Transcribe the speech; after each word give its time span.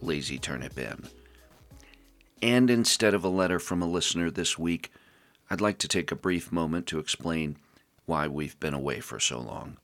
Lazy 0.00 0.38
Turnip 0.38 0.78
Inn. 0.78 1.04
And 2.40 2.70
instead 2.70 3.14
of 3.14 3.24
a 3.24 3.28
letter 3.28 3.58
from 3.58 3.82
a 3.82 3.88
listener 3.88 4.30
this 4.30 4.58
week, 4.58 4.92
I'd 5.50 5.60
like 5.60 5.78
to 5.78 5.88
take 5.88 6.12
a 6.12 6.16
brief 6.16 6.52
moment 6.52 6.86
to 6.88 6.98
explain 6.98 7.56
why 8.06 8.28
we've 8.28 8.58
been 8.60 8.74
away 8.74 9.00
for 9.00 9.18
so 9.18 9.40
long. 9.40 9.76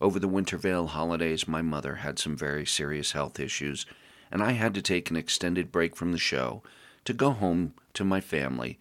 Over 0.00 0.18
the 0.18 0.28
Winter 0.28 0.56
Veil 0.56 0.88
holidays, 0.88 1.46
my 1.46 1.62
mother 1.62 1.96
had 1.96 2.18
some 2.18 2.36
very 2.36 2.64
serious 2.64 3.12
health 3.12 3.38
issues, 3.38 3.86
and 4.30 4.42
I 4.42 4.52
had 4.52 4.74
to 4.74 4.82
take 4.82 5.10
an 5.10 5.16
extended 5.16 5.70
break 5.70 5.94
from 5.94 6.12
the 6.12 6.18
show 6.18 6.62
to 7.04 7.12
go 7.12 7.30
home 7.30 7.74
to 7.94 8.04
my 8.04 8.20
family 8.20 8.78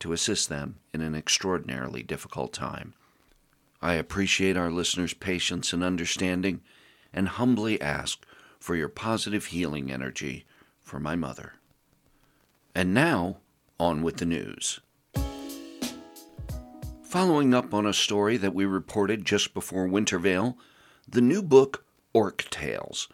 to 0.00 0.12
assist 0.12 0.48
them 0.48 0.76
in 0.92 1.00
an 1.00 1.14
extraordinarily 1.14 2.02
difficult 2.02 2.52
time. 2.52 2.94
I 3.80 3.94
appreciate 3.94 4.56
our 4.56 4.70
listeners' 4.70 5.14
patience 5.14 5.72
and 5.72 5.82
understanding 5.82 6.60
and 7.12 7.28
humbly 7.28 7.80
ask 7.80 8.24
for 8.58 8.76
your 8.76 8.88
positive 8.88 9.46
healing 9.46 9.90
energy 9.90 10.44
for 10.80 10.98
my 10.98 11.16
mother. 11.16 11.54
And 12.74 12.94
now, 12.94 13.38
on 13.78 14.02
with 14.02 14.16
the 14.16 14.26
news. 14.26 14.80
Following 17.02 17.54
up 17.54 17.72
on 17.72 17.86
a 17.86 17.92
story 17.92 18.36
that 18.36 18.54
we 18.54 18.66
reported 18.66 19.24
just 19.24 19.54
before 19.54 19.86
Winter 19.86 20.18
Veil, 20.18 20.58
the 21.08 21.22
new 21.22 21.42
book 21.42 21.84
Orc 22.12 22.44
Tales, 22.50 23.08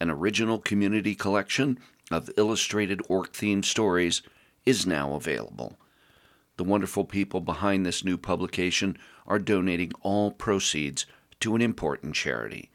an 0.00 0.10
original 0.10 0.58
community 0.58 1.14
collection 1.14 1.78
of 2.10 2.30
illustrated 2.36 3.02
orc 3.08 3.32
themed 3.32 3.64
stories, 3.64 4.22
is 4.64 4.86
now 4.86 5.14
available. 5.14 5.78
The 6.56 6.64
wonderful 6.64 7.04
people 7.04 7.40
behind 7.40 7.84
this 7.84 8.04
new 8.04 8.16
publication 8.16 8.96
are 9.26 9.38
donating 9.38 9.92
all 10.02 10.30
proceeds 10.30 11.04
to 11.40 11.54
an 11.54 11.60
important 11.60 12.14
charity. 12.14 12.70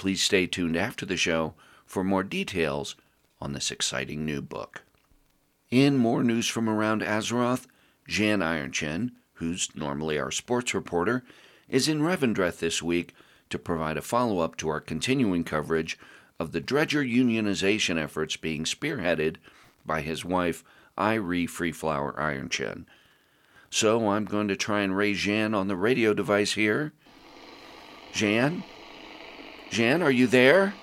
Please 0.00 0.22
stay 0.22 0.46
tuned 0.46 0.78
after 0.78 1.04
the 1.04 1.18
show 1.18 1.52
for 1.84 2.02
more 2.02 2.22
details 2.22 2.96
on 3.38 3.52
this 3.52 3.70
exciting 3.70 4.24
new 4.24 4.40
book. 4.40 4.82
In 5.70 5.98
more 5.98 6.24
news 6.24 6.48
from 6.48 6.70
around 6.70 7.02
Azeroth, 7.02 7.66
Zhan 8.08 8.42
Ironchin, 8.42 9.10
who's 9.34 9.68
normally 9.76 10.18
our 10.18 10.30
sports 10.30 10.72
reporter, 10.72 11.22
is 11.68 11.86
in 11.86 12.00
Revendreth 12.00 12.60
this 12.60 12.82
week 12.82 13.12
to 13.50 13.58
provide 13.58 13.98
a 13.98 14.00
follow 14.00 14.38
up 14.38 14.56
to 14.56 14.70
our 14.70 14.80
continuing 14.80 15.44
coverage 15.44 15.98
of 16.38 16.52
the 16.52 16.62
dredger 16.62 17.04
unionization 17.04 18.02
efforts 18.02 18.38
being 18.38 18.64
spearheaded 18.64 19.36
by 19.84 20.00
his 20.00 20.24
wife, 20.24 20.64
Irie 20.96 21.46
Freeflower 21.46 22.16
Ironchin. 22.16 22.86
So 23.68 24.08
I'm 24.08 24.24
going 24.24 24.48
to 24.48 24.56
try 24.56 24.80
and 24.80 24.96
raise 24.96 25.18
Zhan 25.18 25.54
on 25.54 25.68
the 25.68 25.76
radio 25.76 26.14
device 26.14 26.54
here. 26.54 26.94
Zhan? 28.14 28.62
Zhan, 29.70 30.02
are 30.02 30.10
you 30.10 30.26
there? 30.26 30.74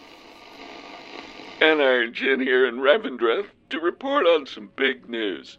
Zhan 1.59 1.79
Ironchin 1.79 2.41
here 2.41 2.65
in 2.67 2.77
Revendreth 2.77 3.47
to 3.69 3.79
report 3.81 4.25
on 4.25 4.45
some 4.45 4.69
big 4.77 5.09
news. 5.09 5.57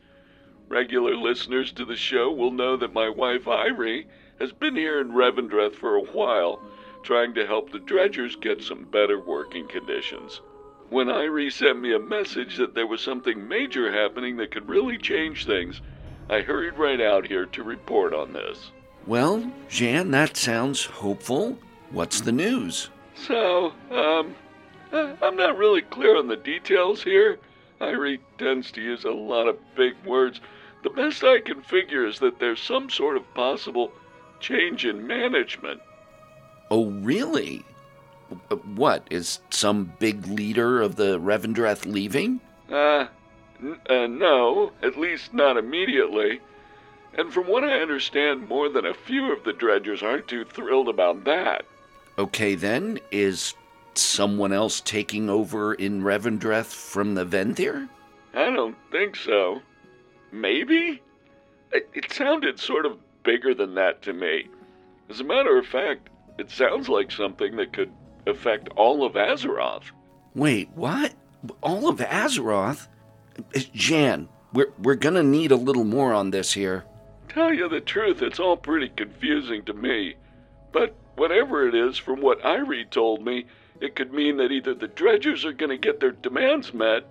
Regular 0.68 1.14
listeners 1.14 1.70
to 1.72 1.84
the 1.84 1.96
show 1.96 2.32
will 2.32 2.50
know 2.50 2.76
that 2.78 2.94
my 2.94 3.08
wife 3.10 3.44
Irie 3.44 4.06
has 4.40 4.52
been 4.52 4.76
here 4.76 5.00
in 5.00 5.12
Revendreth 5.12 5.74
for 5.74 5.96
a 5.96 6.04
while, 6.04 6.62
trying 7.02 7.34
to 7.34 7.46
help 7.46 7.70
the 7.70 7.80
dredgers 7.80 8.34
get 8.36 8.62
some 8.62 8.84
better 8.84 9.20
working 9.20 9.68
conditions. 9.68 10.40
When 10.88 11.08
Irie 11.08 11.52
sent 11.52 11.80
me 11.80 11.94
a 11.94 11.98
message 11.98 12.56
that 12.56 12.74
there 12.74 12.86
was 12.86 13.02
something 13.02 13.46
major 13.46 13.92
happening 13.92 14.38
that 14.38 14.52
could 14.52 14.68
really 14.68 14.96
change 14.96 15.44
things, 15.44 15.82
I 16.30 16.40
hurried 16.40 16.78
right 16.78 17.00
out 17.00 17.26
here 17.26 17.44
to 17.44 17.62
report 17.62 18.14
on 18.14 18.32
this. 18.32 18.70
Well, 19.06 19.52
Zhan, 19.68 20.12
that 20.12 20.36
sounds 20.36 20.86
hopeful. 20.86 21.58
What's 21.90 22.22
the 22.22 22.32
news? 22.32 22.88
So, 23.26 23.72
um, 23.90 24.34
I'm 24.92 25.36
not 25.36 25.58
really 25.58 25.82
clear 25.82 26.16
on 26.16 26.28
the 26.28 26.36
details 26.36 27.02
here. 27.02 27.38
Irie 27.80 28.20
tends 28.38 28.70
to 28.72 28.80
use 28.80 29.04
a 29.04 29.10
lot 29.10 29.48
of 29.48 29.58
big 29.74 29.94
words. 30.04 30.40
The 30.82 30.90
best 30.90 31.22
I 31.24 31.40
can 31.40 31.62
figure 31.62 32.06
is 32.06 32.18
that 32.20 32.38
there's 32.38 32.60
some 32.60 32.88
sort 32.88 33.16
of 33.16 33.34
possible 33.34 33.92
change 34.40 34.84
in 34.84 35.06
management. 35.06 35.80
Oh, 36.70 36.90
really? 36.90 37.64
What, 38.76 39.06
is 39.10 39.40
some 39.50 39.92
big 39.98 40.26
leader 40.26 40.80
of 40.80 40.96
the 40.96 41.18
Revendreth 41.18 41.86
leaving? 41.86 42.40
Uh, 42.70 43.06
n- 43.62 43.80
uh, 43.88 44.06
no, 44.06 44.72
at 44.82 44.98
least 44.98 45.32
not 45.34 45.56
immediately. 45.56 46.40
And 47.14 47.32
from 47.32 47.48
what 47.48 47.64
I 47.64 47.80
understand, 47.80 48.48
more 48.48 48.68
than 48.68 48.86
a 48.86 48.94
few 48.94 49.32
of 49.32 49.44
the 49.44 49.52
dredgers 49.52 50.02
aren't 50.02 50.28
too 50.28 50.44
thrilled 50.44 50.88
about 50.88 51.24
that. 51.24 51.64
Okay, 52.18 52.56
then, 52.56 52.98
is 53.12 53.54
someone 53.94 54.52
else 54.52 54.80
taking 54.80 55.30
over 55.30 55.74
in 55.74 56.02
Revendreth 56.02 56.66
from 56.66 57.14
the 57.14 57.24
Venthyr? 57.24 57.88
I 58.34 58.50
don't 58.50 58.76
think 58.90 59.14
so. 59.14 59.62
Maybe? 60.32 61.00
It, 61.72 61.88
it 61.94 62.12
sounded 62.12 62.58
sort 62.58 62.86
of 62.86 62.98
bigger 63.22 63.54
than 63.54 63.74
that 63.74 64.02
to 64.02 64.12
me. 64.12 64.48
As 65.08 65.20
a 65.20 65.24
matter 65.24 65.56
of 65.58 65.66
fact, 65.66 66.08
it 66.38 66.50
sounds 66.50 66.88
like 66.88 67.10
something 67.10 67.56
that 67.56 67.72
could 67.72 67.92
affect 68.26 68.68
all 68.76 69.04
of 69.04 69.14
Azeroth. 69.14 69.84
Wait, 70.34 70.70
what? 70.74 71.14
All 71.62 71.88
of 71.88 71.98
Azeroth? 71.98 72.88
Uh, 73.38 73.42
Zhan, 73.54 74.28
we're, 74.52 74.72
we're 74.82 74.94
gonna 74.96 75.22
need 75.22 75.52
a 75.52 75.56
little 75.56 75.84
more 75.84 76.12
on 76.12 76.30
this 76.30 76.52
here. 76.52 76.84
Tell 77.28 77.52
you 77.52 77.68
the 77.68 77.80
truth, 77.80 78.22
it's 78.22 78.40
all 78.40 78.56
pretty 78.56 78.88
confusing 78.88 79.64
to 79.64 79.72
me. 79.72 80.16
But 80.72 80.94
whatever 81.18 81.68
it 81.68 81.74
is, 81.74 81.98
from 81.98 82.20
what 82.20 82.42
Irie 82.42 82.88
told 82.90 83.24
me, 83.24 83.46
it 83.80 83.94
could 83.94 84.12
mean 84.12 84.36
that 84.38 84.50
either 84.50 84.74
the 84.74 84.88
dredgers 84.88 85.44
are 85.44 85.52
going 85.52 85.70
to 85.70 85.76
get 85.76 86.00
their 86.00 86.12
demands 86.12 86.72
met, 86.72 87.04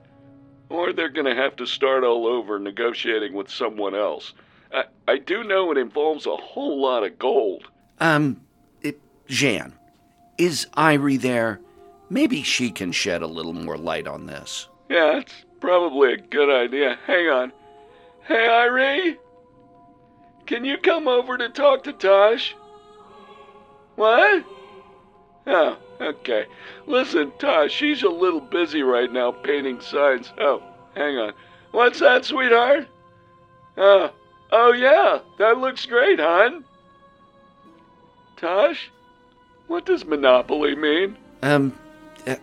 or 0.70 0.92
they're 0.92 1.10
going 1.10 1.26
to 1.26 1.36
have 1.36 1.56
to 1.58 1.66
start 1.66 2.04
all 2.04 2.28
over 2.28 2.60
negotiating 2.60 3.34
with 3.34 3.50
someone 3.50 3.96
else. 3.96 4.34
I, 4.74 4.86
I 5.08 5.18
do 5.18 5.44
know 5.44 5.72
it 5.72 5.78
involves 5.78 6.26
a 6.26 6.36
whole 6.36 6.82
lot 6.82 7.04
of 7.04 7.18
gold. 7.18 7.64
Um, 8.00 8.42
it, 8.82 9.00
Zhan, 9.28 9.74
is 10.38 10.68
Irie 10.76 11.22
there? 11.22 11.62
Maybe 12.10 12.44
she 12.44 12.72
can 12.72 12.92
shed 12.92 13.22
a 13.22 13.28
little 13.28 13.54
more 13.54 13.78
light 13.78 14.08
on 14.08 14.26
this. 14.26 14.68
Yeah, 14.90 15.20
it's 15.20 15.46
probably 15.60 16.14
a 16.14 16.18
good 16.18 16.50
idea. 16.50 16.98
Hang 17.06 17.28
on. 17.28 17.52
Hey, 18.24 18.48
Irie? 18.48 19.18
Can 20.46 20.64
you 20.64 20.78
come 20.78 21.08
over 21.08 21.38
to 21.38 21.50
talk 21.50 21.84
to 21.84 21.94
Tosh? 21.94 22.56
What? 23.98 24.46
Oh, 25.48 25.78
okay. 26.00 26.46
Listen, 26.86 27.32
Tosh, 27.40 27.72
she's 27.72 28.04
a 28.04 28.10
little 28.10 28.40
busy 28.40 28.84
right 28.84 29.12
now 29.12 29.32
painting 29.32 29.82
signs. 29.82 30.32
Oh, 30.38 30.62
hang 30.96 31.18
on. 31.18 31.34
What's 31.72 32.00
that, 32.00 32.24
sweetheart? 32.24 32.88
Oh, 33.76 34.12
oh 34.52 34.72
yeah, 34.72 35.20
that 35.40 35.58
looks 35.58 35.88
great, 35.88 36.20
hon. 36.20 36.64
Tosh, 38.36 38.92
what 39.66 39.86
does 39.88 40.06
monopoly 40.06 40.76
mean? 40.76 41.18
Um, 41.42 41.78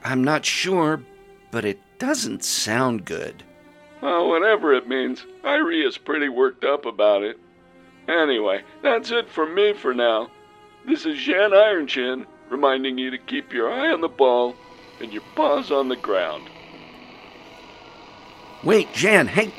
I'm 0.03 0.25
not 0.25 0.45
sure, 0.45 1.01
but 1.53 1.65
it 1.65 1.81
doesn't 2.01 2.43
sound 2.43 3.05
good. 3.05 3.45
Well, 4.01 4.29
whatever 4.29 4.75
it 4.75 4.89
means, 4.89 5.25
Irie 5.45 5.87
is 5.87 5.99
pretty 5.99 6.29
worked 6.29 6.65
up 6.65 6.85
about 6.85 7.23
it. 7.23 7.39
Anyway, 8.09 8.63
that's 8.83 9.13
it 9.13 9.31
for 9.31 9.47
me 9.47 9.73
for 9.73 9.95
now. 9.95 10.31
This 10.87 11.07
is 11.07 11.17
Zhan 11.19 11.51
Ironchin 11.53 12.27
reminding 12.51 12.99
you 12.99 13.11
to 13.11 13.19
keep 13.19 13.53
your 13.53 13.73
eye 13.73 13.91
on 13.91 14.01
the 14.01 14.09
ball 14.09 14.55
and 15.01 15.13
your 15.13 15.23
paws 15.35 15.71
on 15.71 15.89
the 15.89 15.97
ground. 15.97 16.49
Wait, 18.63 18.89
Zhan, 18.93 19.27
hey. 19.27 19.53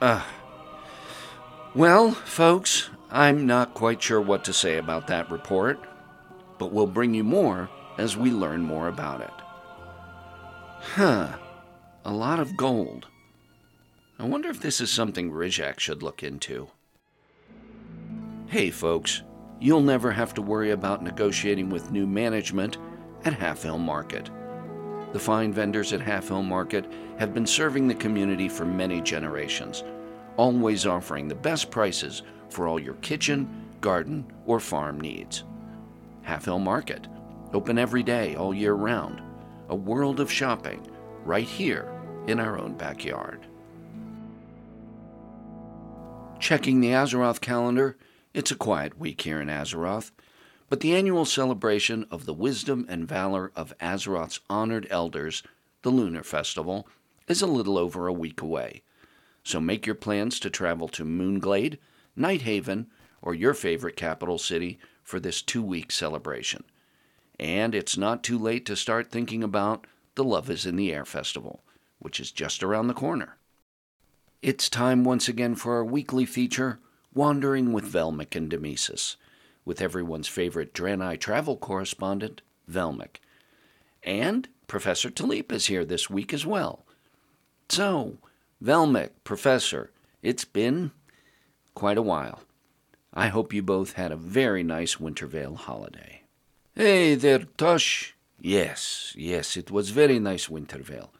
Uh. 0.00 0.24
Well, 1.74 2.10
folks, 2.12 2.90
I'm 3.10 3.46
not 3.46 3.74
quite 3.74 4.02
sure 4.02 4.20
what 4.20 4.44
to 4.44 4.52
say 4.52 4.78
about 4.78 5.06
that 5.06 5.30
report, 5.30 5.78
but 6.58 6.72
we'll 6.72 6.86
bring 6.86 7.14
you 7.14 7.24
more 7.24 7.70
as 7.98 8.16
we 8.16 8.30
learn 8.30 8.62
more 8.62 8.88
about 8.88 9.20
it. 9.20 9.30
Huh. 10.80 11.36
A 12.04 12.12
lot 12.12 12.40
of 12.40 12.56
gold. 12.56 13.06
I 14.18 14.26
wonder 14.26 14.48
if 14.50 14.60
this 14.60 14.80
is 14.80 14.90
something 14.90 15.30
Rizak 15.30 15.78
should 15.78 16.02
look 16.02 16.22
into. 16.22 16.68
Hey, 18.46 18.70
folks, 18.70 19.22
you'll 19.62 19.80
never 19.80 20.10
have 20.10 20.34
to 20.34 20.42
worry 20.42 20.72
about 20.72 21.04
negotiating 21.04 21.70
with 21.70 21.92
new 21.92 22.04
management 22.04 22.78
at 23.24 23.32
Half 23.32 23.62
Hill 23.62 23.78
Market. 23.78 24.28
The 25.12 25.20
fine 25.20 25.52
vendors 25.52 25.92
at 25.92 26.00
Half 26.00 26.28
Hill 26.28 26.42
Market 26.42 26.84
have 27.18 27.32
been 27.32 27.46
serving 27.46 27.86
the 27.86 27.94
community 27.94 28.48
for 28.48 28.64
many 28.64 29.00
generations, 29.00 29.84
always 30.36 30.84
offering 30.84 31.28
the 31.28 31.36
best 31.36 31.70
prices 31.70 32.22
for 32.48 32.66
all 32.66 32.80
your 32.80 32.94
kitchen, 32.94 33.48
garden, 33.80 34.26
or 34.46 34.58
farm 34.58 35.00
needs. 35.00 35.44
Half 36.22 36.46
Hill 36.46 36.58
Market, 36.58 37.06
open 37.52 37.78
every 37.78 38.02
day 38.02 38.34
all 38.34 38.52
year 38.52 38.74
round. 38.74 39.22
A 39.68 39.76
world 39.76 40.18
of 40.18 40.30
shopping 40.30 40.84
right 41.24 41.46
here 41.46 41.88
in 42.26 42.40
our 42.40 42.58
own 42.58 42.74
backyard. 42.74 43.46
Checking 46.40 46.80
the 46.80 46.88
Azeroth 46.88 47.40
calendar, 47.40 47.96
it's 48.34 48.50
a 48.50 48.56
quiet 48.56 48.98
week 48.98 49.20
here 49.22 49.40
in 49.40 49.48
Azeroth, 49.48 50.10
but 50.68 50.80
the 50.80 50.94
annual 50.94 51.24
celebration 51.24 52.06
of 52.10 52.24
the 52.24 52.32
wisdom 52.32 52.86
and 52.88 53.06
valor 53.06 53.52
of 53.54 53.76
Azeroth's 53.78 54.40
honored 54.48 54.86
elders, 54.90 55.42
the 55.82 55.90
Lunar 55.90 56.22
Festival, 56.22 56.88
is 57.28 57.42
a 57.42 57.46
little 57.46 57.76
over 57.76 58.06
a 58.06 58.12
week 58.12 58.40
away. 58.40 58.82
So 59.44 59.60
make 59.60 59.86
your 59.86 59.94
plans 59.94 60.40
to 60.40 60.50
travel 60.50 60.88
to 60.88 61.04
Moonglade, 61.04 61.78
Nighthaven, 62.16 62.86
or 63.20 63.34
your 63.34 63.54
favorite 63.54 63.96
capital 63.96 64.38
city 64.38 64.78
for 65.02 65.20
this 65.20 65.42
two 65.42 65.62
week 65.62 65.92
celebration. 65.92 66.64
And 67.38 67.74
it's 67.74 67.96
not 67.96 68.22
too 68.22 68.38
late 68.38 68.64
to 68.66 68.76
start 68.76 69.10
thinking 69.10 69.42
about 69.42 69.86
the 70.14 70.24
Love 70.24 70.50
is 70.50 70.66
in 70.66 70.76
the 70.76 70.92
Air 70.92 71.04
Festival, 71.04 71.62
which 71.98 72.20
is 72.20 72.30
just 72.30 72.62
around 72.62 72.86
the 72.86 72.94
corner. 72.94 73.36
It's 74.42 74.68
time 74.68 75.04
once 75.04 75.28
again 75.28 75.54
for 75.54 75.74
our 75.74 75.84
weekly 75.84 76.26
feature, 76.26 76.78
Wandering 77.14 77.72
with 77.72 77.84
Velmic 77.84 78.34
and 78.34 78.50
Demesis, 78.50 79.16
with 79.64 79.82
everyone's 79.82 80.28
favorite 80.28 80.72
Draenei 80.72 81.18
travel 81.20 81.56
correspondent, 81.56 82.40
Velmic. 82.70 83.16
And 84.02 84.48
Professor 84.66 85.10
Taliep 85.10 85.52
is 85.52 85.66
here 85.66 85.84
this 85.84 86.08
week 86.08 86.32
as 86.32 86.46
well. 86.46 86.86
So, 87.68 88.18
Velmic, 88.62 89.10
Professor, 89.24 89.90
it's 90.22 90.44
been 90.44 90.92
quite 91.74 91.98
a 91.98 92.02
while. 92.02 92.40
I 93.12 93.28
hope 93.28 93.52
you 93.52 93.62
both 93.62 93.92
had 93.94 94.10
a 94.10 94.16
very 94.16 94.62
nice 94.62 94.98
Winter 94.98 95.26
Veil 95.26 95.54
holiday. 95.54 96.22
Hey 96.74 97.14
there, 97.14 97.40
Tosh. 97.58 98.16
Yes, 98.40 99.12
yes, 99.16 99.56
it 99.58 99.70
was 99.70 99.90
very 99.90 100.18
nice 100.18 100.48
Winter 100.48 100.78
Veil. 100.78 101.12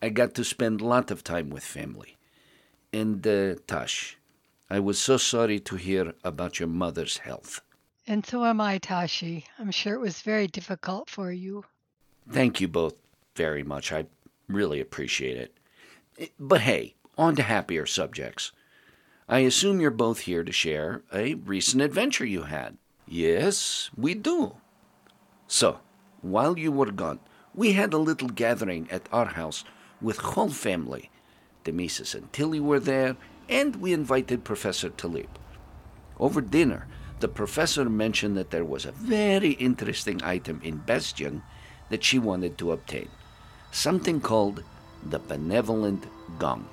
I 0.00 0.10
got 0.10 0.34
to 0.34 0.44
spend 0.44 0.80
a 0.80 0.86
lot 0.86 1.10
of 1.10 1.24
time 1.24 1.50
with 1.50 1.64
family. 1.64 2.16
And, 2.92 3.26
uh, 3.26 3.56
Tosh, 3.66 4.16
I 4.72 4.78
was 4.78 5.00
so 5.00 5.16
sorry 5.16 5.58
to 5.58 5.74
hear 5.74 6.14
about 6.22 6.60
your 6.60 6.68
mother's 6.68 7.18
health. 7.18 7.60
And 8.06 8.24
so 8.24 8.44
am 8.44 8.60
I, 8.60 8.78
Tashi. 8.78 9.44
I'm 9.58 9.72
sure 9.72 9.94
it 9.94 10.00
was 10.00 10.22
very 10.22 10.46
difficult 10.46 11.10
for 11.10 11.32
you. 11.32 11.64
Thank 12.30 12.60
you 12.60 12.68
both 12.68 12.94
very 13.34 13.64
much. 13.64 13.92
I 13.92 14.06
really 14.48 14.80
appreciate 14.80 15.36
it. 15.36 16.32
But 16.38 16.60
hey, 16.60 16.94
on 17.18 17.34
to 17.36 17.42
happier 17.42 17.84
subjects. 17.84 18.52
I 19.28 19.40
assume 19.40 19.80
you're 19.80 19.90
both 19.90 20.20
here 20.20 20.44
to 20.44 20.52
share 20.52 21.02
a 21.12 21.34
recent 21.34 21.82
adventure 21.82 22.24
you 22.24 22.42
had. 22.42 22.76
Yes, 23.08 23.90
we 23.96 24.14
do. 24.14 24.56
So, 25.48 25.80
while 26.22 26.56
you 26.58 26.70
were 26.70 26.92
gone, 26.92 27.18
we 27.54 27.72
had 27.72 27.92
a 27.92 27.98
little 27.98 28.28
gathering 28.28 28.88
at 28.90 29.08
our 29.12 29.26
house 29.26 29.64
with 30.00 30.18
whole 30.18 30.50
family. 30.50 31.10
Demesis 31.64 32.14
and 32.14 32.32
Tilly 32.32 32.60
were 32.60 32.80
there, 32.80 33.16
and 33.50 33.76
we 33.76 33.92
invited 33.92 34.44
Professor 34.44 34.88
Taliep. 34.88 35.28
Over 36.18 36.40
dinner, 36.40 36.86
the 37.18 37.28
professor 37.28 37.90
mentioned 37.90 38.36
that 38.36 38.50
there 38.50 38.64
was 38.64 38.86
a 38.86 38.92
very 38.92 39.50
interesting 39.52 40.22
item 40.22 40.60
in 40.64 40.78
Bastion 40.78 41.42
that 41.90 42.04
she 42.04 42.18
wanted 42.18 42.56
to 42.58 42.72
obtain 42.72 43.08
something 43.72 44.20
called 44.20 44.62
the 45.10 45.18
Benevolent 45.18 46.06
Gong. 46.38 46.66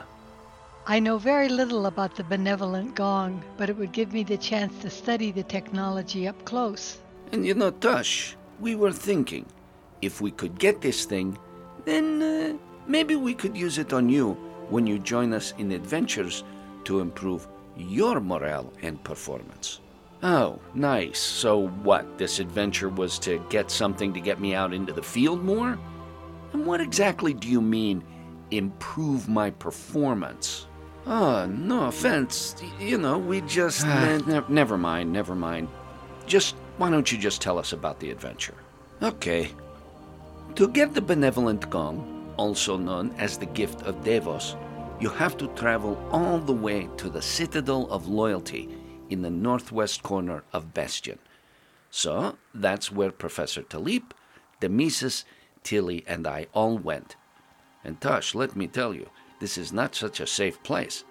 I 0.85 0.99
know 0.99 1.17
very 1.17 1.49
little 1.49 1.85
about 1.85 2.15
the 2.15 2.23
benevolent 2.23 2.95
gong, 2.95 3.43
but 3.57 3.69
it 3.69 3.75
would 3.75 3.91
give 3.91 4.13
me 4.13 4.23
the 4.23 4.37
chance 4.37 4.73
to 4.81 4.89
study 4.89 5.31
the 5.31 5.43
technology 5.43 6.29
up 6.29 6.45
close. 6.45 6.97
And 7.33 7.45
you 7.45 7.53
know, 7.55 7.71
Tush, 7.71 8.35
we 8.61 8.75
were 8.75 8.93
thinking 8.93 9.45
if 10.01 10.21
we 10.21 10.31
could 10.31 10.57
get 10.57 10.79
this 10.79 11.03
thing, 11.03 11.37
then 11.83 12.21
uh, 12.21 12.57
maybe 12.87 13.17
we 13.17 13.33
could 13.33 13.57
use 13.57 13.77
it 13.77 13.91
on 13.91 14.07
you 14.07 14.37
when 14.69 14.87
you 14.87 14.97
join 14.97 15.33
us 15.33 15.53
in 15.57 15.73
adventures 15.73 16.45
to 16.87 17.01
improve 17.01 17.47
your 17.75 18.19
morale 18.19 18.71
and 18.81 19.03
performance. 19.03 19.81
Oh, 20.23 20.59
nice. 20.73 21.19
So, 21.19 21.67
what? 21.83 22.17
This 22.17 22.39
adventure 22.39 22.89
was 22.89 23.19
to 23.19 23.43
get 23.49 23.69
something 23.69 24.13
to 24.13 24.21
get 24.21 24.39
me 24.39 24.55
out 24.55 24.73
into 24.73 24.93
the 24.93 25.03
field 25.03 25.43
more? 25.43 25.77
And 26.53 26.65
what 26.65 26.81
exactly 26.81 27.33
do 27.33 27.49
you 27.49 27.61
mean, 27.61 28.03
improve 28.51 29.27
my 29.27 29.49
performance? 29.51 30.67
Oh, 31.05 31.45
no 31.45 31.87
offense. 31.87 32.55
You 32.79 32.97
know, 32.97 33.17
we 33.17 33.41
just. 33.41 33.85
Ah, 33.85 34.05
meant... 34.05 34.27
ne- 34.27 34.53
never 34.53 34.77
mind, 34.77 35.11
never 35.11 35.35
mind. 35.35 35.67
Just, 36.25 36.55
why 36.77 36.89
don't 36.89 37.11
you 37.11 37.17
just 37.17 37.41
tell 37.41 37.59
us 37.59 37.73
about 37.73 37.99
the 37.99 38.11
adventure? 38.11 38.55
Okay. 39.03 39.51
To 40.55 40.69
get 40.69 40.93
the 40.93 41.01
benevolent 41.01 41.69
gong, 41.69 42.33
also 42.37 42.77
known 42.77 43.13
as 43.17 43.37
the 43.37 43.45
gift 43.45 43.83
of 43.83 44.03
Devos, 44.03 44.55
you 44.99 45.09
have 45.09 45.37
to 45.37 45.47
travel 45.49 45.97
all 46.11 46.39
the 46.39 46.53
way 46.53 46.89
to 46.97 47.09
the 47.09 47.21
Citadel 47.21 47.87
of 47.91 48.07
Loyalty 48.07 48.69
in 49.09 49.21
the 49.21 49.29
northwest 49.29 50.01
corner 50.03 50.43
of 50.51 50.73
Bastion. 50.73 51.19
So 51.91 52.37
that's 52.53 52.91
where 52.91 53.11
Professor 53.11 53.61
Taliep, 53.61 54.11
Demesis, 54.59 55.23
Tilly, 55.63 56.03
and 56.07 56.25
I 56.25 56.47
all 56.53 56.77
went. 56.77 57.15
And 57.83 58.01
Tush, 58.01 58.33
let 58.33 58.55
me 58.55 58.67
tell 58.67 58.93
you, 58.93 59.09
this 59.39 59.57
is 59.57 59.71
not 59.71 59.95
such 59.95 60.19
a 60.19 60.27
safe 60.27 60.61
place. 60.63 61.03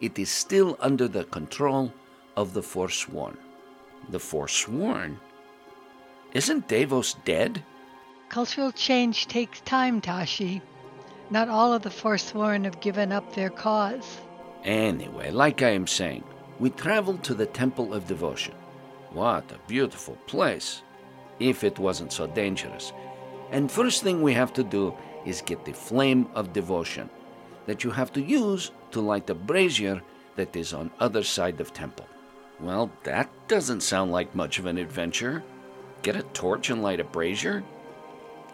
It 0.00 0.18
is 0.18 0.30
still 0.30 0.76
under 0.80 1.08
the 1.08 1.24
control 1.24 1.92
of 2.36 2.54
the 2.54 2.62
Forsworn. 2.62 3.36
The 4.08 4.20
Forsworn? 4.20 5.18
Isn't 6.32 6.68
Devos 6.68 7.16
dead? 7.24 7.62
Cultural 8.28 8.72
change 8.72 9.26
takes 9.26 9.60
time, 9.60 10.00
Tashi. 10.00 10.62
Not 11.32 11.48
all 11.48 11.72
of 11.72 11.80
the 11.80 11.88
Forsworn 11.90 12.64
have 12.64 12.80
given 12.80 13.10
up 13.10 13.34
their 13.34 13.48
cause. 13.48 14.20
Anyway, 14.64 15.30
like 15.30 15.62
I 15.62 15.70
am 15.70 15.86
saying, 15.86 16.24
we 16.58 16.68
traveled 16.68 17.24
to 17.24 17.32
the 17.32 17.46
Temple 17.46 17.94
of 17.94 18.06
Devotion. 18.06 18.52
What 19.12 19.50
a 19.50 19.66
beautiful 19.66 20.16
place, 20.26 20.82
if 21.40 21.64
it 21.64 21.78
wasn't 21.78 22.12
so 22.12 22.26
dangerous. 22.26 22.92
And 23.50 23.72
first 23.72 24.02
thing 24.02 24.20
we 24.20 24.34
have 24.34 24.52
to 24.52 24.62
do 24.62 24.94
is 25.24 25.40
get 25.40 25.64
the 25.64 25.72
flame 25.72 26.28
of 26.34 26.52
devotion 26.52 27.08
that 27.64 27.82
you 27.82 27.90
have 27.92 28.12
to 28.12 28.20
use 28.20 28.70
to 28.90 29.00
light 29.00 29.26
the 29.26 29.34
brazier 29.34 30.02
that 30.36 30.54
is 30.54 30.74
on 30.74 30.90
other 31.00 31.22
side 31.22 31.62
of 31.62 31.72
temple. 31.72 32.06
Well, 32.60 32.90
that 33.04 33.30
doesn't 33.48 33.80
sound 33.80 34.12
like 34.12 34.34
much 34.34 34.58
of 34.58 34.66
an 34.66 34.76
adventure. 34.76 35.42
Get 36.02 36.14
a 36.14 36.24
torch 36.34 36.68
and 36.68 36.82
light 36.82 37.00
a 37.00 37.04
brazier? 37.04 37.64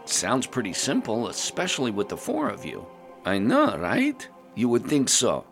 Sounds 0.08 0.46
pretty 0.46 0.72
simple, 0.72 1.28
especially 1.28 1.90
with 1.90 2.08
the 2.08 2.16
four 2.16 2.48
of 2.48 2.64
you. 2.64 2.86
I 3.26 3.38
know, 3.38 3.76
right? 3.76 4.26
You 4.54 4.70
would 4.70 4.86
think 4.86 5.10
so. 5.10 5.44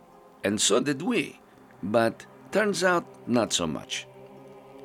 And 0.43 0.59
so 0.59 0.79
did 0.79 1.03
we. 1.03 1.39
But 1.83 2.25
turns 2.51 2.83
out, 2.83 3.05
not 3.27 3.53
so 3.53 3.67
much. 3.67 4.07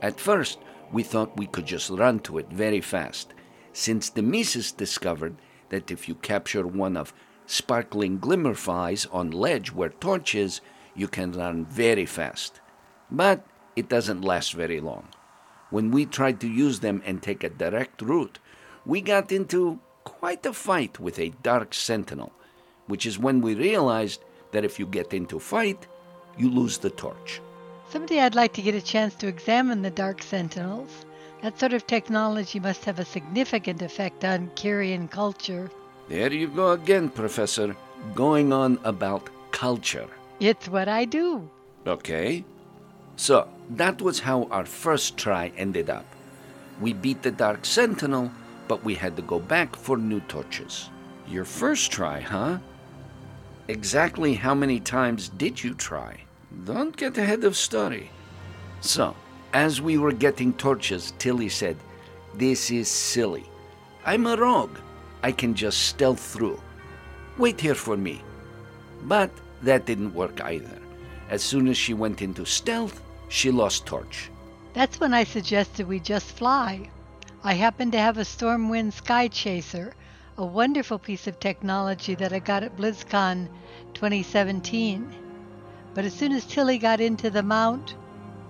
At 0.03 0.21
first, 0.21 0.59
we 0.93 1.03
thought 1.03 1.39
we 1.39 1.47
could 1.47 1.65
just 1.65 1.89
run 1.89 2.21
to 2.21 2.37
it 2.37 2.51
very 2.51 2.83
fast, 2.83 3.33
since 3.73 4.11
Demesis 4.11 4.77
discovered 4.77 5.37
that 5.71 5.91
if 5.91 6.07
you 6.07 6.17
capture 6.17 6.67
one 6.67 6.97
of 6.97 7.15
sparkling 7.47 8.19
glimmerflies 8.19 9.07
on 9.11 9.31
ledge 9.31 9.73
where 9.73 9.89
torch 9.89 10.35
is, 10.35 10.61
you 10.95 11.09
can 11.09 11.33
run 11.33 11.65
very 11.65 12.05
fast. 12.05 12.61
But 13.11 13.47
it 13.75 13.89
doesn't 13.89 14.21
last 14.21 14.53
very 14.53 14.81
long. 14.81 15.09
When 15.71 15.91
we 15.91 16.05
tried 16.05 16.41
to 16.41 16.47
use 16.49 16.81
them 16.81 17.03
and 17.07 17.23
take 17.23 17.43
a 17.43 17.49
direct 17.49 18.03
route, 18.03 18.39
we 18.85 19.01
got 19.01 19.33
into 19.33 19.79
quite 20.05 20.45
a 20.47 20.53
fight 20.53 20.99
with 20.99 21.19
a 21.19 21.33
dark 21.43 21.75
sentinel, 21.75 22.33
which 22.87 23.07
is 23.07 23.19
when 23.19 23.41
we 23.41 23.55
realized 23.55 24.21
that 24.53 24.65
if 24.65 24.79
you 24.79 24.87
get 24.87 25.15
into 25.15 25.39
fight, 25.39 25.87
you 26.37 26.51
lose 26.51 26.79
the 26.79 26.91
torch. 26.91 27.41
Someday 27.91 28.21
I'd 28.21 28.35
like 28.35 28.55
to 28.55 28.63
get 28.63 28.75
a 28.75 28.81
chance 28.81 29.15
to 29.17 29.27
examine 29.27 29.83
the 29.83 29.91
Dark 29.91 30.23
Sentinels. 30.23 31.05
That 31.43 31.59
sort 31.59 31.73
of 31.73 31.87
technology 31.87 32.59
must 32.59 32.85
have 32.85 32.99
a 32.99 33.05
significant 33.05 33.83
effect 33.83 34.25
on 34.25 34.49
Kyrian 34.51 35.11
culture. 35.11 35.71
There 36.09 36.33
you 36.33 36.49
go 36.49 36.73
again, 36.73 37.11
Professor, 37.11 37.77
going 38.15 38.53
on 38.53 38.79
about 38.85 39.29
culture. 39.51 40.09
It's 40.41 40.69
what 40.69 40.89
I 40.89 41.05
do. 41.05 41.49
Okay. 41.87 42.45
So, 43.17 43.47
that 43.71 44.01
was 44.01 44.21
how 44.21 44.45
our 44.45 44.65
first 44.65 45.17
try 45.17 45.53
ended 45.57 45.91
up. 45.91 46.07
We 46.81 46.93
beat 46.95 47.23
the 47.23 47.31
Dark 47.31 47.65
Sentinel, 47.65 48.33
but 48.73 48.83
we 48.83 48.95
had 48.95 49.15
to 49.15 49.21
go 49.21 49.39
back 49.39 49.77
for 49.77 49.99
new 49.99 50.21
torches. 50.21 50.89
Your 51.29 51.45
first 51.45 51.93
try, 51.93 52.21
huh? 52.21 52.57
Exactly 53.69 54.33
how 54.33 54.55
many 54.55 54.81
times 54.81 55.29
did 55.29 55.63
you 55.63 55.75
try? 55.75 56.23
Don't 56.65 56.97
get 56.97 57.19
ahead 57.19 57.45
of 57.45 57.55
story. 57.55 58.09
So, 58.81 59.15
as 59.53 59.83
we 59.83 59.99
were 59.99 60.15
getting 60.27 60.55
torches, 60.55 61.13
Tilly 61.19 61.51
said, 61.51 61.77
This 62.33 62.71
is 62.71 62.89
silly. 62.89 63.45
I'm 64.07 64.27
a 64.27 64.37
rogue. 64.37 64.79
I 65.23 65.33
can 65.33 65.53
just 65.55 65.89
stealth 65.89 66.21
through. 66.21 66.59
Wait 67.37 67.61
here 67.61 67.75
for 67.75 67.99
me. 67.99 68.23
But 69.03 69.31
that 69.61 69.85
didn't 69.85 70.15
work 70.15 70.41
either. 70.41 70.79
As 71.29 71.43
soon 71.43 71.69
as 71.69 71.77
she 71.77 71.93
went 71.93 72.23
into 72.23 72.47
stealth, 72.47 73.03
she 73.29 73.51
lost 73.51 73.85
torch. 73.85 74.31
That's 74.73 74.99
when 74.99 75.13
I 75.13 75.25
suggested 75.25 75.87
we 75.87 76.01
just 76.01 76.29
fly. 76.39 76.89
I 77.45 77.55
happen 77.55 77.91
to 77.91 77.99
have 77.99 78.19
a 78.19 78.23
Stormwind 78.23 78.93
Sky 78.93 79.27
Chaser, 79.27 79.95
a 80.39 80.47
wonderful 80.47 80.97
piece 80.97 81.27
of 81.27 81.41
technology 81.41 82.15
that 82.15 82.33
I 82.33 82.39
got 82.39 82.63
at 82.63 82.77
BlizzCon 82.77 83.49
2017. 83.95 85.13
But 85.93 86.05
as 86.05 86.15
soon 86.15 86.31
as 86.31 86.45
Tilly 86.45 86.79
got 86.79 87.01
into 87.01 87.31
the 87.31 87.43
mount, 87.43 87.97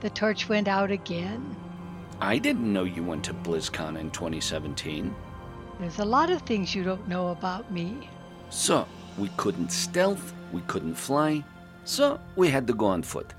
the 0.01 0.11
torch 0.11 0.47
went 0.47 0.69
out 0.69 0.91
again. 0.91 1.57
I 2.21 2.37
didn't 2.37 2.71
know 2.71 2.85
you 2.85 3.03
went 3.03 3.25
to 3.25 3.35
BlizzCon 3.35 3.99
in 3.99 4.11
2017. 4.11 5.15
There's 5.81 5.99
a 5.99 6.05
lot 6.05 6.29
of 6.29 6.43
things 6.43 6.75
you 6.75 6.85
don't 6.85 7.09
know 7.09 7.29
about 7.29 7.73
me. 7.73 8.11
So, 8.51 8.87
we 9.17 9.31
couldn't 9.39 9.73
stealth, 9.73 10.35
we 10.53 10.61
couldn't 10.63 10.97
fly, 10.97 11.43
so 11.85 12.21
we 12.37 12.49
had 12.49 12.67
to 12.67 12.75
go 12.75 12.87
on 12.87 13.03
foot. 13.03 13.33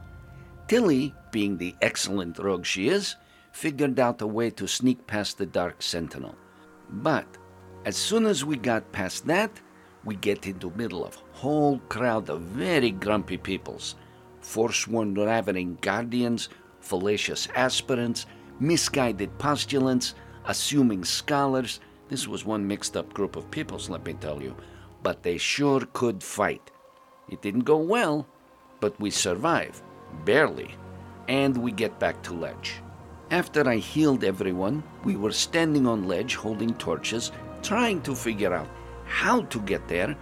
Tilly, 0.68 1.14
being 1.32 1.60
the 1.60 1.76
excellent 1.80 2.40
rogue 2.40 2.66
she 2.66 2.88
is, 2.88 3.18
figured 3.54 4.00
out 4.00 4.22
a 4.22 4.28
way 4.28 4.50
to 4.50 4.68
sneak 4.68 5.08
past 5.08 5.38
the 5.38 5.46
Dark 5.46 5.82
Sentinel. 5.82 6.36
But 6.90 7.28
as 7.86 7.96
soon 7.96 8.26
as 8.26 8.44
we 8.44 8.58
got 8.58 8.92
past 8.92 9.26
that, 9.28 9.62
we 10.04 10.16
get 10.16 10.48
into 10.48 10.70
the 10.70 10.78
middle 10.78 11.06
of 11.06 11.16
whole 11.32 11.80
crowd 11.88 12.30
of 12.30 12.42
very 12.42 12.92
grumpy 12.92 13.38
peoples, 13.38 13.96
forsworn 14.42 15.14
ravening 15.14 15.78
guardians, 15.82 16.50
fallacious 16.82 17.48
aspirants, 17.56 18.26
misguided 18.60 19.38
postulants, 19.38 20.16
assuming 20.46 21.06
scholars. 21.06 21.80
This 22.10 22.28
was 22.28 22.44
one 22.44 22.68
mixed 22.68 22.98
up 22.98 23.14
group 23.14 23.36
of 23.36 23.50
peoples, 23.52 23.90
let 23.90 24.04
me 24.06 24.14
tell 24.14 24.42
you, 24.42 24.56
but 25.04 25.24
they 25.24 25.38
sure 25.38 25.82
could 25.94 26.22
fight. 26.22 26.72
It 27.30 27.42
didn't 27.42 27.62
go 27.62 27.78
well, 27.78 28.28
but 28.80 29.00
we 29.00 29.10
survive, 29.10 29.82
barely, 30.26 30.76
and 31.28 31.56
we 31.56 31.72
get 31.72 32.00
back 32.00 32.22
to 32.24 32.34
ledge. 32.34 32.83
After 33.34 33.68
I 33.68 33.78
healed 33.78 34.24
everyone, 34.24 34.84
we 35.04 35.16
were 35.16 35.32
standing 35.32 35.88
on 35.88 36.08
ledge 36.08 36.36
holding 36.36 36.76
torches, 36.76 37.32
trying 37.64 38.00
to 38.04 38.14
figure 38.14 38.54
out 38.54 38.68
how 39.06 39.42
to 39.46 39.60
get 39.62 39.88
there 39.88 40.16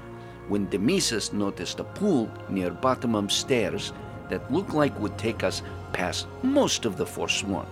when 0.48 0.68
Demesis 0.68 1.34
noticed 1.34 1.82
a 1.82 1.84
pool 1.84 2.32
near 2.48 2.72
bottom 2.72 3.14
of 3.16 3.30
stairs 3.30 3.92
that 4.30 4.50
looked 4.50 4.74
like 4.74 4.98
would 4.98 5.18
take 5.18 5.44
us 5.44 5.62
past 5.92 6.26
most 6.42 6.86
of 6.86 6.96
the 6.96 7.06
Forsworn. 7.06 7.66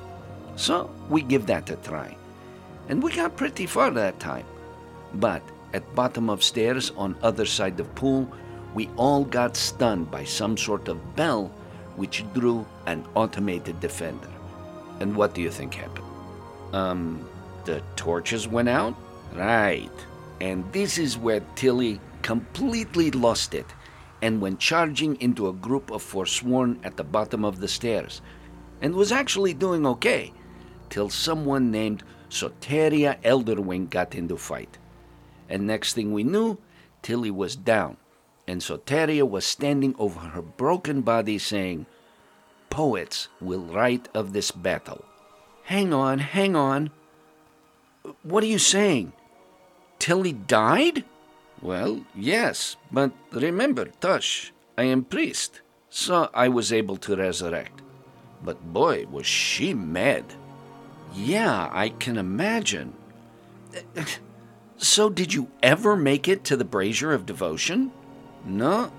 So 0.58 0.92
we 1.10 1.22
give 1.22 1.46
that 1.46 1.70
a 1.70 1.78
try. 1.78 2.18
And 2.90 3.02
we 3.02 3.16
got 3.16 3.38
pretty 3.38 3.66
far 3.66 3.92
that 3.92 4.20
time. 4.20 4.46
But 5.14 5.42
at 5.74 5.96
bottom 5.96 6.30
of 6.30 6.44
stairs 6.44 6.92
on 6.98 7.16
other 7.24 7.46
side 7.46 7.80
of 7.80 7.96
pool, 7.96 8.30
we 8.74 8.90
all 8.98 9.24
got 9.24 9.56
stunned 9.56 10.12
by 10.12 10.26
some 10.26 10.58
sort 10.58 10.90
of 10.90 11.16
bell 11.16 11.46
which 11.96 12.26
drew 12.34 12.66
an 12.88 13.06
automated 13.16 13.80
defender. 13.80 14.28
And 15.00 15.16
what 15.16 15.34
do 15.34 15.42
you 15.42 15.50
think 15.50 15.74
happened? 15.76 16.06
Um, 16.74 17.28
the 17.66 17.82
torches 17.96 18.48
went 18.48 18.70
out? 18.70 18.96
Right. 19.34 19.90
And 20.42 20.72
this 20.72 20.98
is 20.98 21.18
where 21.18 21.42
Tilly 21.56 22.00
completely 22.22 23.12
lost 23.12 23.54
it 23.54 23.66
and 24.22 24.42
went 24.42 24.60
charging 24.60 25.16
into 25.22 25.48
a 25.48 25.54
group 25.54 25.92
of 25.92 26.02
Forsworn 26.02 26.80
at 26.84 26.98
the 26.98 27.04
bottom 27.04 27.46
of 27.46 27.60
the 27.60 27.68
stairs, 27.68 28.22
and 28.82 28.94
was 28.94 29.12
actually 29.12 29.54
doing 29.54 29.86
okay, 29.86 30.34
till 30.90 31.10
someone 31.10 31.72
named 31.72 32.04
Soteria 32.30 33.22
Elderwing 33.24 33.90
got 33.90 34.16
into 34.16 34.36
fight. 34.36 34.78
And 35.48 35.66
next 35.66 35.94
thing 35.94 36.12
we 36.12 36.24
knew, 36.24 36.58
Tilly 37.02 37.32
was 37.32 37.56
down, 37.56 37.98
and 38.48 38.62
Soteria 38.62 39.28
was 39.28 39.46
standing 39.46 39.96
over 39.98 40.20
her 40.20 40.42
broken 40.42 41.02
body 41.02 41.38
saying, 41.38 41.86
Poets 42.70 43.28
will 43.42 43.66
write 43.66 44.10
of 44.14 44.34
this 44.34 44.52
battle. 44.52 45.06
Hang 45.64 45.94
on, 45.94 46.20
hang 46.20 46.56
on. 46.56 46.92
What 48.24 48.44
are 48.44 48.48
you 48.48 48.60
saying? 48.60 49.14
Tilly 50.00 50.34
died? 50.34 51.04
Well, 51.62 52.06
yes, 52.16 52.78
but 52.92 53.12
remember, 53.32 53.86
Tush, 54.00 54.52
I 54.78 54.84
am 54.84 55.04
priest, 55.04 55.62
so 55.90 56.30
I 56.34 56.48
was 56.48 56.72
able 56.72 56.98
to 56.98 57.16
resurrect. 57.16 57.82
But 58.44 58.72
boy, 58.72 59.06
was 59.12 59.26
she 59.26 59.74
mad. 59.74 60.24
Yeah, 61.14 61.70
I 61.72 61.90
can 61.90 62.18
imagine. 62.18 62.94
So, 64.78 65.10
did 65.10 65.34
you 65.34 65.50
ever 65.62 65.98
make 65.98 66.30
it 66.30 66.46
to 66.46 66.56
the 66.56 66.64
Brazier 66.64 67.12
of 67.12 67.26
Devotion? 67.26 67.92
No, 68.46 68.92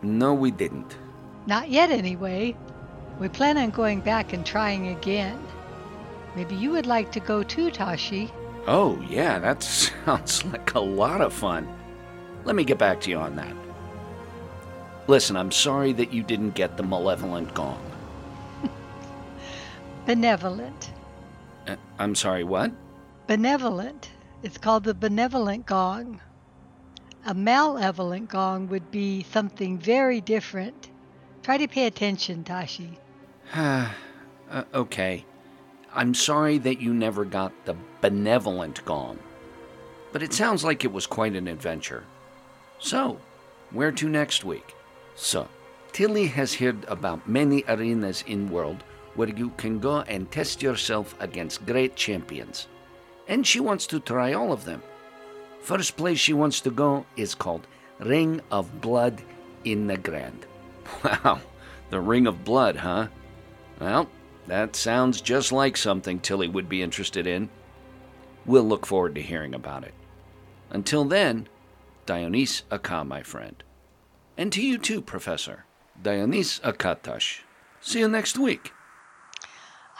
no, 0.00 0.32
we 0.32 0.52
didn't. 0.52 0.96
Not 1.46 1.68
yet, 1.68 1.90
anyway. 1.90 2.56
We 3.20 3.28
plan 3.28 3.56
on 3.58 3.70
going 3.70 4.00
back 4.00 4.32
and 4.32 4.44
trying 4.44 4.88
again. 4.88 5.38
Maybe 6.34 6.56
you 6.56 6.72
would 6.72 6.86
like 6.86 7.12
to 7.12 7.20
go 7.20 7.42
too, 7.42 7.70
Tashi. 7.70 8.32
Oh, 8.66 9.00
yeah, 9.08 9.38
that 9.38 9.62
sounds 10.04 10.44
like 10.46 10.74
a 10.74 10.80
lot 10.80 11.20
of 11.20 11.32
fun. 11.32 11.68
Let 12.44 12.56
me 12.56 12.64
get 12.64 12.78
back 12.78 13.00
to 13.02 13.10
you 13.10 13.18
on 13.18 13.36
that. 13.36 13.54
Listen, 15.06 15.36
I'm 15.36 15.52
sorry 15.52 15.92
that 15.92 16.12
you 16.12 16.22
didn't 16.22 16.54
get 16.54 16.76
the 16.76 16.82
malevolent 16.82 17.54
gong. 17.54 17.80
Benevolent. 20.06 20.90
Uh, 21.68 21.76
I'm 21.98 22.14
sorry, 22.14 22.42
what? 22.42 22.72
Benevolent. 23.26 24.10
It's 24.42 24.58
called 24.58 24.84
the 24.84 24.94
benevolent 24.94 25.66
gong. 25.66 26.20
A 27.26 27.32
malevolent 27.32 28.28
gong 28.28 28.68
would 28.68 28.90
be 28.90 29.22
something 29.22 29.78
very 29.78 30.20
different. 30.20 30.90
Try 31.42 31.58
to 31.58 31.68
pay 31.68 31.86
attention, 31.86 32.44
Tashi. 32.44 32.98
uh, 33.54 33.90
okay. 34.74 35.24
I'm 35.94 36.14
sorry 36.14 36.58
that 36.58 36.80
you 36.80 36.92
never 36.92 37.24
got 37.24 37.52
the 37.64 37.76
benevolent 38.00 38.84
gong. 38.84 39.18
But 40.12 40.22
it 40.22 40.32
sounds 40.32 40.64
like 40.64 40.84
it 40.84 40.92
was 40.92 41.06
quite 41.06 41.36
an 41.36 41.48
adventure. 41.48 42.04
So, 42.78 43.18
where 43.70 43.92
to 43.92 44.08
next 44.08 44.44
week? 44.44 44.74
So, 45.14 45.48
Tilly 45.92 46.26
has 46.26 46.54
heard 46.54 46.84
about 46.88 47.28
many 47.28 47.64
arenas 47.68 48.24
in 48.26 48.50
world 48.50 48.82
where 49.14 49.28
you 49.28 49.50
can 49.56 49.78
go 49.78 50.00
and 50.00 50.30
test 50.30 50.62
yourself 50.62 51.14
against 51.20 51.66
great 51.66 51.94
champions. 51.94 52.66
And 53.28 53.46
she 53.46 53.60
wants 53.60 53.86
to 53.88 54.00
try 54.00 54.32
all 54.32 54.52
of 54.52 54.64
them. 54.64 54.82
First 55.60 55.96
place 55.96 56.18
she 56.18 56.32
wants 56.32 56.60
to 56.62 56.70
go 56.70 57.06
is 57.16 57.34
called 57.34 57.66
Ring 58.00 58.40
of 58.50 58.80
Blood 58.80 59.22
in 59.64 59.86
Nagrand. 59.86 60.42
Wow, 61.04 61.40
the 61.90 62.00
Ring 62.00 62.26
of 62.26 62.44
Blood, 62.44 62.76
huh? 62.76 63.08
Well, 63.84 64.08
that 64.46 64.76
sounds 64.76 65.20
just 65.20 65.52
like 65.52 65.76
something 65.76 66.18
Tilly 66.18 66.48
would 66.48 66.70
be 66.70 66.80
interested 66.80 67.26
in. 67.26 67.50
We'll 68.46 68.64
look 68.64 68.86
forward 68.86 69.14
to 69.16 69.20
hearing 69.20 69.54
about 69.54 69.84
it. 69.84 69.92
Until 70.70 71.04
then, 71.04 71.48
Dioniss 72.06 72.62
aca, 72.70 73.04
my 73.04 73.22
friend. 73.22 73.62
And 74.38 74.50
to 74.54 74.62
you 74.62 74.78
too, 74.78 75.02
Professor. 75.02 75.66
Dionys 76.02 76.62
Akatash. 76.62 77.40
See 77.82 77.98
you 77.98 78.08
next 78.08 78.38
week. 78.38 78.72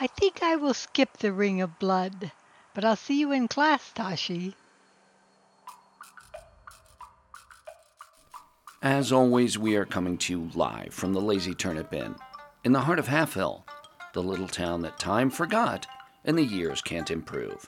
I 0.00 0.06
think 0.06 0.42
I 0.42 0.56
will 0.56 0.72
skip 0.72 1.18
the 1.18 1.34
Ring 1.34 1.60
of 1.60 1.78
Blood, 1.78 2.32
but 2.72 2.86
I'll 2.86 2.96
see 2.96 3.20
you 3.20 3.32
in 3.32 3.48
class, 3.48 3.92
Tashi. 3.94 4.56
As 8.80 9.12
always, 9.12 9.58
we 9.58 9.76
are 9.76 9.84
coming 9.84 10.16
to 10.18 10.32
you 10.32 10.50
live 10.54 10.94
from 10.94 11.12
the 11.12 11.20
Lazy 11.20 11.52
Turnip 11.54 11.92
Inn, 11.92 12.14
in 12.64 12.72
the 12.72 12.80
heart 12.80 12.98
of 12.98 13.08
Half 13.08 13.34
Hill, 13.34 13.62
the 14.14 14.22
little 14.22 14.48
town 14.48 14.80
that 14.82 14.98
time 14.98 15.28
forgot 15.28 15.86
and 16.24 16.38
the 16.38 16.44
years 16.44 16.80
can't 16.80 17.10
improve. 17.10 17.66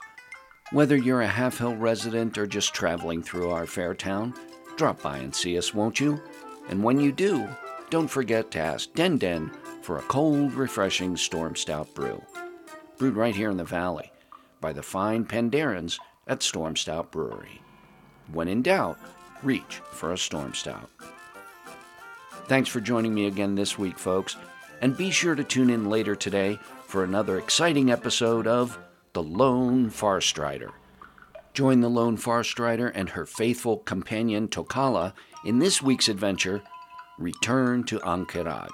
Whether 0.71 0.97
you're 0.97 1.21
a 1.21 1.27
Half 1.27 1.59
Hill 1.59 1.75
resident 1.75 2.37
or 2.37 2.47
just 2.47 2.73
traveling 2.73 3.21
through 3.21 3.51
our 3.51 3.65
fair 3.65 3.93
town, 3.93 4.33
drop 4.75 5.01
by 5.01 5.19
and 5.19 5.33
see 5.33 5.57
us, 5.57 5.73
won't 5.73 5.99
you? 5.99 6.21
And 6.69 6.83
when 6.83 6.99
you 6.99 7.11
do, 7.11 7.47
don't 7.89 8.07
forget 8.07 8.51
to 8.51 8.59
ask 8.59 8.91
Den 8.93 9.17
Den 9.17 9.51
for 9.81 9.97
a 9.97 10.03
cold, 10.03 10.53
refreshing 10.53 11.15
Storm 11.15 11.55
Stout 11.55 11.93
brew. 11.93 12.21
Brewed 12.97 13.15
right 13.15 13.35
here 13.35 13.49
in 13.49 13.57
the 13.57 13.63
valley 13.63 14.11
by 14.59 14.73
the 14.73 14.83
fine 14.83 15.23
Pandaren 15.23 15.97
at 16.27 16.43
Storm 16.43 16.75
Stout 16.75 17.11
Brewery. 17.11 17.61
When 18.33 18.47
in 18.47 18.61
doubt, 18.61 18.97
reach 19.43 19.81
for 19.91 20.11
a 20.11 20.17
Storm 20.17 20.53
Stout. 20.53 20.89
Thanks 22.47 22.69
for 22.69 22.81
joining 22.81 23.13
me 23.13 23.27
again 23.27 23.55
this 23.55 23.77
week, 23.77 23.97
folks, 23.97 24.35
and 24.81 24.97
be 24.97 25.11
sure 25.11 25.35
to 25.35 25.43
tune 25.43 25.69
in 25.69 25.89
later 25.89 26.15
today 26.15 26.59
for 26.85 27.03
another 27.03 27.37
exciting 27.37 27.91
episode 27.91 28.47
of 28.47 28.77
The 29.13 29.23
Lone 29.23 29.89
Farstrider. 29.89 30.71
Join 31.53 31.81
the 31.81 31.89
Lone 31.89 32.17
Farstrider 32.17 32.91
and 32.93 33.09
her 33.09 33.25
faithful 33.25 33.77
companion 33.77 34.47
Tokala 34.47 35.13
in 35.43 35.59
this 35.59 35.81
week's 35.81 36.07
adventure, 36.07 36.61
Return 37.17 37.83
to 37.85 37.99
Ahn'Qiraj. 37.99 38.69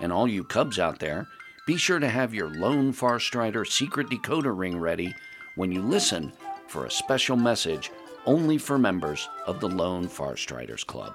And 0.00 0.12
all 0.12 0.26
you 0.26 0.42
cubs 0.42 0.78
out 0.78 0.98
there, 0.98 1.28
be 1.66 1.76
sure 1.76 2.00
to 2.00 2.08
have 2.08 2.34
your 2.34 2.48
Lone 2.48 2.92
Farstrider 2.92 3.66
secret 3.66 4.08
decoder 4.08 4.56
ring 4.58 4.78
ready 4.78 5.14
when 5.54 5.70
you 5.70 5.82
listen 5.82 6.32
for 6.66 6.86
a 6.86 6.90
special 6.90 7.36
message 7.36 7.92
only 8.26 8.58
for 8.58 8.78
members 8.78 9.28
of 9.46 9.60
the 9.60 9.68
Lone 9.68 10.08
Farstriders 10.08 10.84
Club. 10.84 11.14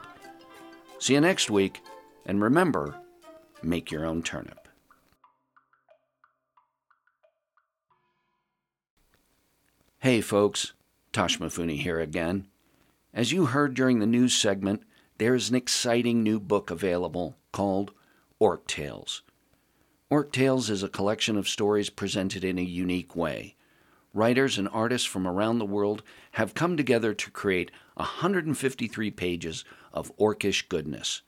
See 1.00 1.14
you 1.14 1.22
next 1.22 1.50
week, 1.50 1.82
and 2.26 2.42
remember 2.42 2.96
make 3.64 3.92
your 3.92 4.06
own 4.06 4.24
turnip. 4.24 4.68
Hey 10.00 10.22
folks, 10.22 10.74
Tosh 11.12 11.40
Mifune 11.40 11.78
here 11.78 12.00
again. 12.00 12.48
As 13.14 13.32
you 13.32 13.48
heard 13.48 13.74
during 13.74 14.00
the 14.00 14.06
news 14.06 14.34
segment, 14.34 14.84
there 15.18 15.36
is 15.36 15.50
an 15.50 15.56
exciting 15.56 16.24
new 16.24 16.40
book 16.40 16.72
available 16.72 17.36
called 17.52 17.92
Orc 18.40 18.66
Tales. 18.68 19.24
Orc 20.10 20.32
Tales 20.32 20.70
is 20.70 20.84
a 20.84 20.90
collection 20.90 21.36
of 21.36 21.50
stories 21.50 21.90
presented 21.90 22.44
in 22.44 22.58
a 22.58 22.64
unique 22.64 23.16
way. 23.16 23.56
Writers 24.14 24.58
and 24.58 24.70
artists 24.72 25.08
from 25.08 25.28
around 25.28 25.60
the 25.60 25.66
world 25.66 26.02
have 26.32 26.54
come 26.54 26.78
together 26.78 27.14
to 27.14 27.30
create 27.30 27.70
153 27.96 29.12
pages 29.12 29.66
of 29.94 30.16
orcish 30.18 30.68
goodness. 30.70 31.22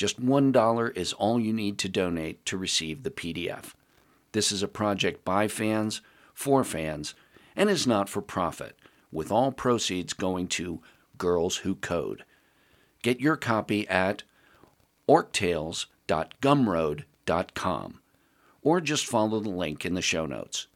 Just 0.00 0.18
$1 0.18 0.96
is 0.96 1.12
all 1.12 1.38
you 1.38 1.52
need 1.52 1.78
to 1.80 1.86
donate 1.86 2.46
to 2.46 2.56
receive 2.56 3.02
the 3.02 3.10
PDF. 3.10 3.74
This 4.32 4.50
is 4.50 4.62
a 4.62 4.66
project 4.66 5.26
by 5.26 5.46
fans, 5.46 6.00
for 6.32 6.64
fans, 6.64 7.12
and 7.54 7.68
is 7.68 7.86
not 7.86 8.08
for 8.08 8.22
profit, 8.22 8.78
with 9.12 9.30
all 9.30 9.52
proceeds 9.52 10.14
going 10.14 10.48
to 10.48 10.80
Girls 11.18 11.58
Who 11.58 11.74
Code. 11.74 12.24
Get 13.02 13.20
your 13.20 13.36
copy 13.36 13.86
at 13.88 14.22
orctales.gumroad.com 15.06 18.00
or 18.62 18.80
just 18.80 19.04
follow 19.04 19.40
the 19.40 19.50
link 19.50 19.84
in 19.84 19.92
the 19.92 20.00
show 20.00 20.24
notes. 20.24 20.66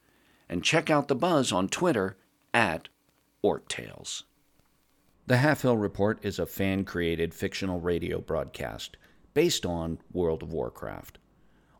And 0.47 0.63
check 0.63 0.91
out 0.91 1.07
the 1.07 1.15
buzz 1.15 1.51
on 1.51 1.67
Twitter 1.67 2.15
at 2.53 2.89
OrcTales. 3.43 4.21
The 5.25 5.37
Half 5.37 5.63
Hill 5.63 5.77
Report 5.77 6.19
is 6.21 6.37
a 6.37 6.45
fan 6.45 6.85
created 6.85 7.33
fictional 7.33 7.79
radio 7.79 8.21
broadcast 8.21 8.97
based 9.35 9.65
on 9.65 9.99
World 10.13 10.41
of 10.41 10.51
Warcraft. 10.51 11.19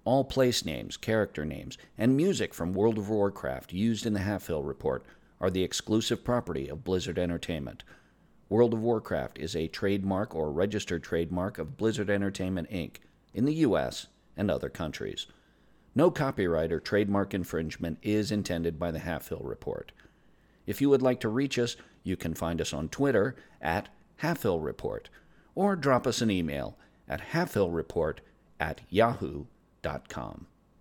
All 0.04 0.26
place 0.26 0.66
names, 0.66 0.98
character 0.98 1.46
names, 1.46 1.80
and 1.98 2.16
music 2.16 2.54
from 2.54 2.74
World 2.74 3.00
of 3.00 3.10
Warcraft 3.10 3.74
used 3.74 4.06
in 4.06 4.14
the 4.14 4.20
Half 4.20 4.48
Hill 4.48 4.62
Report 4.62 5.04
are 5.40 5.50
the 5.50 5.64
exclusive 5.64 6.24
property 6.24 6.68
of 6.68 6.84
Blizzard 6.84 7.18
Entertainment. 7.18 7.84
World 8.50 8.74
of 8.74 8.82
Warcraft 8.82 9.40
is 9.40 9.56
a 9.56 9.70
trademark 9.70 10.36
or 10.36 10.52
registered 10.52 11.02
trademark 11.02 11.58
of 11.58 11.78
Blizzard 11.78 12.10
Entertainment 12.10 12.70
Inc. 12.70 12.98
in 13.34 13.46
the 13.46 13.56
U.S. 13.56 14.08
and 14.36 14.52
other 14.52 14.70
countries. 14.70 15.26
No 15.96 16.12
copyright 16.12 16.74
or 16.74 16.82
trademark 16.82 17.34
infringement 17.34 18.00
is 18.02 18.32
intended 18.32 18.78
by 18.78 18.92
the 18.92 19.00
Half 19.00 19.30
Hill 19.30 19.42
Report. 19.42 19.94
If 20.68 20.82
you 20.82 20.90
would 20.90 21.02
like 21.02 21.22
to 21.22 21.30
reach 21.30 21.58
us, 21.58 21.78
you 22.04 22.18
can 22.18 22.34
find 22.34 22.60
us 22.60 22.74
on 22.74 22.90
Twitter 22.90 23.38
at 23.62 23.88
Half 24.18 24.44
Hill 24.44 24.60
Report 24.60 25.10
or 25.56 25.78
drop 25.78 26.06
us 26.06 26.22
an 26.22 26.30
email 26.30 26.78
at 27.08 27.22
halfhillreport 27.34 28.20
at 28.60 28.82
yahoo.com. 28.90 30.48